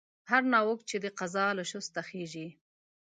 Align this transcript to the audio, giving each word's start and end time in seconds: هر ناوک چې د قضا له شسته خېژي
هر 0.31 0.43
ناوک 0.53 0.79
چې 0.89 0.97
د 1.03 1.05
قضا 1.19 1.47
له 1.57 1.63
شسته 1.71 2.01
خېژي 2.07 2.47